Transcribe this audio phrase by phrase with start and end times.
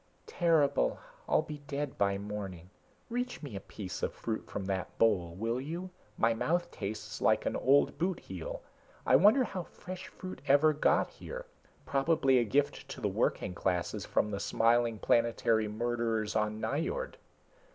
[0.25, 0.97] "Terrible.
[1.29, 2.71] I'll be dead by morning.
[3.07, 5.91] Reach me a piece of fruit from that bowl, will you?
[6.17, 8.63] My mouth tastes like an old boot heel.
[9.05, 11.45] I wonder how fresh fruit ever got here.
[11.85, 17.17] Probably a gift to the working classes from the smiling planetary murderers on Nyjord."